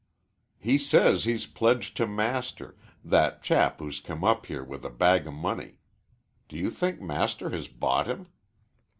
[0.57, 5.27] "He says he's pledged to Master that chap who's come up here with a bag
[5.27, 5.77] o' money.
[6.49, 8.25] Do you think Master has bought him?"